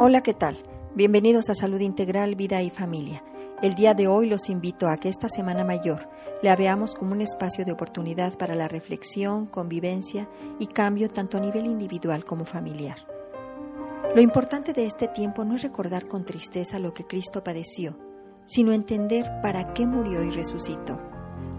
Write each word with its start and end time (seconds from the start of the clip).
Hola, 0.00 0.24
¿qué 0.24 0.34
tal? 0.34 0.56
Bienvenidos 0.96 1.48
a 1.50 1.54
Salud 1.54 1.80
Integral, 1.80 2.34
Vida 2.34 2.60
y 2.62 2.70
Familia. 2.70 3.22
El 3.62 3.76
día 3.76 3.94
de 3.94 4.08
hoy 4.08 4.28
los 4.28 4.48
invito 4.48 4.88
a 4.88 4.96
que 4.96 5.08
esta 5.08 5.28
Semana 5.28 5.62
Mayor 5.62 6.08
la 6.42 6.56
veamos 6.56 6.96
como 6.96 7.12
un 7.12 7.20
espacio 7.20 7.64
de 7.64 7.70
oportunidad 7.70 8.36
para 8.36 8.56
la 8.56 8.66
reflexión, 8.66 9.46
convivencia 9.46 10.28
y 10.58 10.66
cambio 10.66 11.10
tanto 11.10 11.36
a 11.36 11.40
nivel 11.40 11.66
individual 11.66 12.24
como 12.24 12.44
familiar. 12.44 13.06
Lo 14.16 14.20
importante 14.20 14.72
de 14.72 14.84
este 14.84 15.06
tiempo 15.06 15.44
no 15.44 15.54
es 15.54 15.62
recordar 15.62 16.08
con 16.08 16.24
tristeza 16.24 16.80
lo 16.80 16.92
que 16.92 17.06
Cristo 17.06 17.44
padeció, 17.44 17.96
sino 18.46 18.72
entender 18.72 19.30
para 19.42 19.74
qué 19.74 19.86
murió 19.86 20.24
y 20.24 20.30
resucitó. 20.32 21.00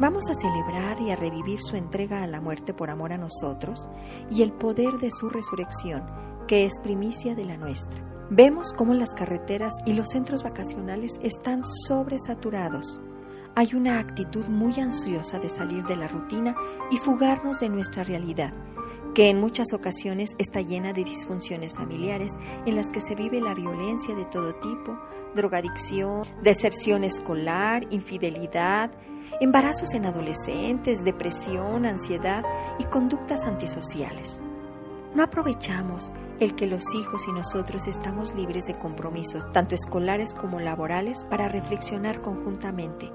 Vamos 0.00 0.30
a 0.30 0.34
celebrar 0.34 0.98
y 1.02 1.10
a 1.10 1.16
revivir 1.16 1.60
su 1.60 1.76
entrega 1.76 2.22
a 2.22 2.26
la 2.26 2.40
muerte 2.40 2.72
por 2.72 2.88
amor 2.88 3.12
a 3.12 3.18
nosotros 3.18 3.90
y 4.30 4.40
el 4.40 4.52
poder 4.52 4.94
de 4.94 5.10
su 5.10 5.28
resurrección, 5.28 6.06
que 6.48 6.64
es 6.64 6.78
primicia 6.82 7.34
de 7.34 7.44
la 7.44 7.58
nuestra. 7.58 8.11
Vemos 8.34 8.72
cómo 8.72 8.94
las 8.94 9.14
carreteras 9.14 9.74
y 9.84 9.92
los 9.92 10.08
centros 10.08 10.42
vacacionales 10.42 11.20
están 11.22 11.62
sobresaturados. 11.86 13.02
Hay 13.54 13.74
una 13.74 13.98
actitud 13.98 14.46
muy 14.46 14.80
ansiosa 14.80 15.38
de 15.38 15.50
salir 15.50 15.84
de 15.84 15.96
la 15.96 16.08
rutina 16.08 16.56
y 16.90 16.96
fugarnos 16.96 17.60
de 17.60 17.68
nuestra 17.68 18.04
realidad, 18.04 18.54
que 19.14 19.28
en 19.28 19.38
muchas 19.38 19.74
ocasiones 19.74 20.30
está 20.38 20.62
llena 20.62 20.94
de 20.94 21.04
disfunciones 21.04 21.74
familiares 21.74 22.38
en 22.64 22.74
las 22.74 22.90
que 22.90 23.02
se 23.02 23.14
vive 23.14 23.38
la 23.38 23.52
violencia 23.52 24.14
de 24.14 24.24
todo 24.24 24.54
tipo, 24.54 24.98
drogadicción, 25.34 26.22
deserción 26.42 27.04
escolar, 27.04 27.86
infidelidad, 27.90 28.92
embarazos 29.42 29.92
en 29.92 30.06
adolescentes, 30.06 31.04
depresión, 31.04 31.84
ansiedad 31.84 32.46
y 32.78 32.84
conductas 32.84 33.44
antisociales. 33.44 34.40
No 35.14 35.22
aprovechamos 35.22 36.10
el 36.40 36.54
que 36.54 36.66
los 36.66 36.94
hijos 36.94 37.28
y 37.28 37.32
nosotros 37.32 37.86
estamos 37.86 38.34
libres 38.34 38.66
de 38.66 38.78
compromisos, 38.78 39.44
tanto 39.52 39.74
escolares 39.74 40.34
como 40.34 40.58
laborales, 40.58 41.26
para 41.28 41.48
reflexionar 41.48 42.22
conjuntamente 42.22 43.12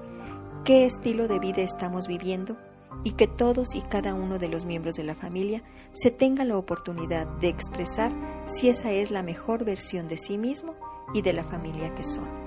qué 0.64 0.86
estilo 0.86 1.28
de 1.28 1.40
vida 1.40 1.62
estamos 1.62 2.08
viviendo 2.08 2.58
y 3.04 3.14
que 3.14 3.28
todos 3.28 3.76
y 3.76 3.82
cada 3.82 4.14
uno 4.14 4.38
de 4.38 4.50
los 4.50 4.66
miembros 4.66 4.96
de 4.96 5.04
la 5.04 5.16
familia 5.16 5.64
se 5.92 6.12
tenga 6.12 6.46
la 6.46 6.58
oportunidad 6.58 7.28
de 7.40 7.48
expresar 7.48 8.12
si 8.46 8.70
esa 8.70 8.92
es 8.92 9.10
la 9.10 9.24
mejor 9.24 9.66
versión 9.66 10.08
de 10.08 10.18
sí 10.18 10.38
mismo 10.38 10.76
y 11.14 11.22
de 11.22 11.34
la 11.34 11.44
familia 11.44 11.94
que 11.96 12.04
son. 12.04 12.47